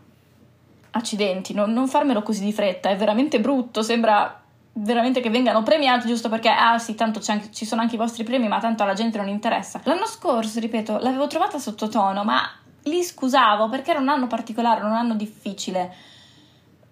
accidenti, 0.91 1.55
non, 1.55 1.73
non 1.73 1.89
farmelo 1.89 2.21
così 2.21 2.45
di 2.45 2.53
fretta, 2.53 2.91
è 2.91 2.97
veramente 2.97 3.41
brutto, 3.41 3.81
sembra 3.81 4.40
veramente 4.83 5.21
che 5.21 5.31
vengano 5.31 5.63
premiati 5.63 6.07
giusto 6.07 6.29
perché, 6.29 6.49
ah 6.49 6.79
sì, 6.79 6.95
tanto 6.95 7.21
ci 7.21 7.65
sono 7.65 7.81
anche 7.81 7.95
i 7.95 7.99
vostri 7.99 8.25
premi, 8.25 8.49
ma 8.49 8.59
tanto 8.59 8.83
alla 8.83 8.95
gente 8.95 9.19
non 9.19 9.29
interessa. 9.29 9.81
L'anno 9.85 10.07
scorso, 10.07 10.61
ripeto, 10.61 10.99
l'avevo 10.99 11.27
trovata 11.27 11.59
sottotono, 11.59 12.25
ma 12.25 12.43
li 12.85 13.03
scusavo 13.03 13.69
perché 13.69 13.91
era 13.91 14.01
un 14.01 14.09
anno 14.09 14.27
particolare, 14.27 14.83
un 14.85 14.93
anno 14.93 15.15
difficile. 15.15 15.95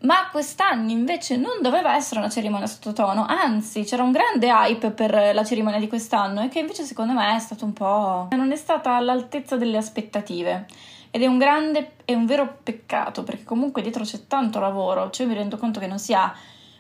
Ma 0.01 0.29
quest'anno 0.31 0.91
invece 0.91 1.37
non 1.37 1.61
doveva 1.61 1.97
essere 1.97 2.21
una 2.21 2.29
cerimonia 2.29 2.69
sottotono, 2.69 3.27
anzi 3.27 3.83
c'era 3.83 4.05
un 4.05 4.13
grande 4.13 4.47
hype 4.49 4.93
per 4.93 5.35
la 5.35 5.45
cerimonia 5.45 5.81
di 5.81 5.89
quest'anno 5.89 6.43
e 6.43 6.49
che 6.49 6.61
invece 6.61 6.85
secondo 6.85 7.15
me 7.15 7.35
è 7.35 7.39
stato 7.41 7.65
un 7.65 7.73
po'... 7.73 8.29
non 8.31 8.53
è 8.53 8.57
stata 8.57 8.95
all'altezza 8.95 9.57
delle 9.57 9.77
aspettative. 9.77 10.67
Ed 11.11 11.23
è 11.23 11.27
un 11.27 11.39
grande 11.39 11.95
e 12.05 12.15
un 12.15 12.27
vero 12.27 12.59
peccato 12.63 13.25
perché 13.25 13.43
comunque 13.43 13.83
dietro 13.83 14.05
c'è 14.05 14.27
tanto 14.29 14.61
lavoro, 14.61 15.11
cioè 15.11 15.27
mi 15.27 15.35
rendo 15.35 15.57
conto 15.57 15.81
che 15.81 15.87
non 15.87 15.99
sia 15.99 16.33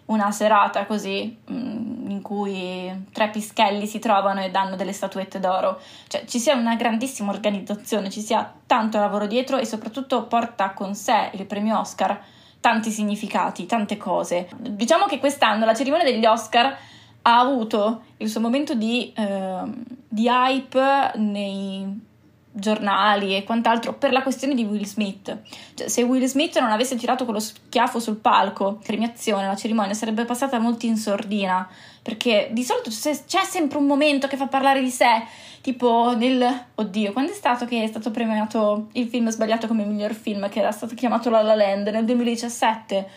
una 0.08 0.30
serata 0.30 0.86
così 0.86 1.38
mm, 1.50 2.10
in 2.10 2.22
cui 2.22 3.06
tre 3.12 3.30
pischelli 3.30 3.86
si 3.86 3.98
trovano 3.98 4.42
e 4.42 4.50
danno 4.50 4.76
delle 4.76 4.92
statuette 4.92 5.40
d'oro, 5.40 5.80
cioè 6.08 6.24
ci 6.24 6.38
sia 6.38 6.54
una 6.54 6.76
grandissima 6.76 7.30
organizzazione, 7.30 8.10
ci 8.10 8.20
sia 8.20 8.52
tanto 8.66 8.98
lavoro 8.98 9.26
dietro 9.26 9.56
e 9.58 9.64
soprattutto 9.64 10.24
porta 10.24 10.70
con 10.70 10.94
sé 10.94 11.30
il 11.32 11.46
premio 11.46 11.78
Oscar 11.78 12.20
tanti 12.60 12.90
significati, 12.90 13.66
tante 13.66 13.96
cose. 13.96 14.48
Diciamo 14.56 15.06
che 15.06 15.18
quest'anno 15.18 15.64
la 15.64 15.74
cerimonia 15.74 16.10
degli 16.10 16.26
Oscar 16.26 16.76
ha 17.22 17.38
avuto 17.38 18.02
il 18.18 18.28
suo 18.28 18.40
momento 18.40 18.74
di, 18.74 19.12
eh, 19.14 19.62
di 20.08 20.26
hype 20.26 21.12
nei 21.16 22.06
giornali 22.50 23.36
e 23.36 23.44
quant'altro 23.44 23.94
per 23.94 24.12
la 24.12 24.22
questione 24.22 24.54
di 24.54 24.64
Will 24.64 24.84
Smith. 24.84 25.38
Cioè, 25.74 25.88
se 25.88 26.02
Will 26.02 26.24
Smith 26.24 26.58
non 26.58 26.70
avesse 26.70 26.96
tirato 26.96 27.24
quello 27.24 27.40
schiaffo 27.40 28.00
sul 28.00 28.16
palco, 28.16 28.78
premiazione, 28.82 29.46
la 29.46 29.56
cerimonia 29.56 29.94
sarebbe 29.94 30.24
passata 30.24 30.58
molto 30.58 30.86
in 30.86 30.96
sordina, 30.96 31.68
perché 32.02 32.48
di 32.52 32.64
solito 32.64 32.90
c'è 32.90 33.44
sempre 33.44 33.78
un 33.78 33.86
momento 33.86 34.26
che 34.26 34.36
fa 34.36 34.46
parlare 34.46 34.80
di 34.80 34.90
sé, 34.90 35.24
tipo 35.60 36.14
nel... 36.16 36.66
Oddio, 36.74 37.12
quando 37.12 37.32
è 37.32 37.34
stato 37.34 37.64
che 37.64 37.82
è 37.82 37.86
stato 37.86 38.10
premiato 38.10 38.88
il 38.92 39.08
film 39.08 39.28
sbagliato 39.30 39.66
come 39.66 39.84
miglior 39.84 40.14
film, 40.14 40.48
che 40.48 40.60
era 40.60 40.72
stato 40.72 40.94
chiamato 40.94 41.30
La 41.30 41.42
La 41.42 41.54
Land, 41.54 41.88
nel 41.88 42.04
2017? 42.04 43.08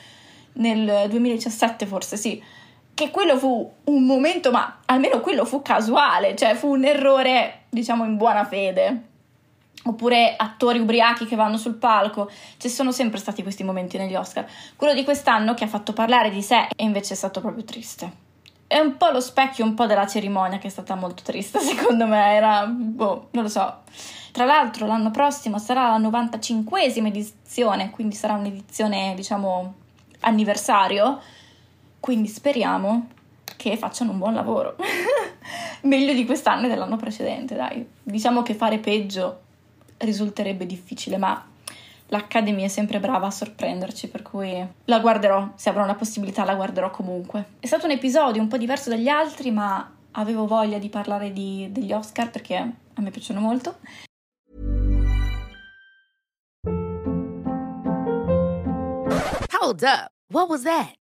Nel 0.53 1.09
2017 1.09 1.85
forse, 1.85 2.17
sì 2.17 2.43
che 2.93 3.09
quello 3.09 3.37
fu 3.37 3.71
un 3.85 4.05
momento, 4.05 4.51
ma 4.51 4.81
almeno 4.85 5.21
quello 5.21 5.45
fu 5.45 5.61
casuale, 5.61 6.35
cioè 6.35 6.55
fu 6.55 6.73
un 6.73 6.83
errore, 6.83 7.61
diciamo, 7.69 8.03
in 8.03 8.17
buona 8.17 8.45
fede 8.45 9.10
oppure 9.83 10.35
attori 10.35 10.79
ubriachi 10.79 11.25
che 11.25 11.35
vanno 11.35 11.57
sul 11.57 11.75
palco, 11.75 12.29
ci 12.57 12.69
sono 12.69 12.91
sempre 12.91 13.19
stati 13.19 13.41
questi 13.41 13.63
momenti 13.63 13.97
negli 13.97 14.15
Oscar. 14.15 14.47
Quello 14.75 14.93
di 14.93 15.03
quest'anno 15.03 15.53
che 15.53 15.63
ha 15.63 15.67
fatto 15.67 15.93
parlare 15.93 16.29
di 16.29 16.41
sé 16.41 16.67
e 16.75 16.83
invece 16.83 17.13
è 17.13 17.17
stato 17.17 17.41
proprio 17.41 17.63
triste. 17.63 18.29
È 18.67 18.79
un 18.79 18.95
po' 18.95 19.09
lo 19.09 19.19
specchio 19.19 19.65
un 19.65 19.73
po' 19.73 19.85
della 19.85 20.07
cerimonia 20.07 20.57
che 20.57 20.67
è 20.67 20.69
stata 20.71 20.95
molto 20.95 21.23
triste, 21.23 21.59
secondo 21.61 22.05
me, 22.05 22.33
era 22.33 22.65
boh, 22.65 23.29
non 23.31 23.43
lo 23.43 23.49
so. 23.49 23.79
Tra 24.31 24.45
l'altro 24.45 24.85
l'anno 24.85 25.11
prossimo 25.11 25.57
sarà 25.57 25.89
la 25.89 25.99
95esima 25.99 27.07
edizione, 27.07 27.89
quindi 27.89 28.15
sarà 28.15 28.33
un'edizione, 28.35 29.13
diciamo, 29.15 29.73
anniversario, 30.21 31.19
quindi 31.99 32.29
speriamo 32.29 33.09
che 33.57 33.75
facciano 33.75 34.11
un 34.11 34.19
buon 34.19 34.33
lavoro. 34.33 34.75
Meglio 35.81 36.13
di 36.13 36.25
quest'anno 36.25 36.67
e 36.67 36.69
dell'anno 36.69 36.95
precedente, 36.95 37.55
dai. 37.55 37.85
Diciamo 38.01 38.41
che 38.41 38.53
fare 38.53 38.77
peggio 38.77 39.49
risulterebbe 40.01 40.65
difficile, 40.65 41.17
ma 41.17 41.45
l'Academy 42.07 42.63
è 42.63 42.67
sempre 42.67 42.99
brava 42.99 43.27
a 43.27 43.31
sorprenderci, 43.31 44.09
per 44.09 44.21
cui 44.21 44.65
la 44.85 44.99
guarderò, 44.99 45.51
se 45.55 45.69
avrò 45.69 45.85
la 45.85 45.95
possibilità 45.95 46.43
la 46.43 46.55
guarderò 46.55 46.91
comunque. 46.91 47.53
È 47.59 47.65
stato 47.65 47.85
un 47.85 47.91
episodio 47.91 48.41
un 48.41 48.47
po' 48.47 48.57
diverso 48.57 48.89
dagli 48.89 49.07
altri, 49.07 49.51
ma 49.51 49.89
avevo 50.11 50.45
voglia 50.45 50.77
di 50.77 50.89
parlare 50.89 51.31
di, 51.31 51.69
degli 51.71 51.93
Oscar 51.93 52.29
perché 52.29 52.55
a 52.55 53.01
me 53.01 53.11
piacciono 53.11 53.39
molto. 53.39 53.77
Hold 59.61 59.83
up. 59.83 60.11
What 60.29 60.49
was 60.49 60.63
that? 60.63 61.00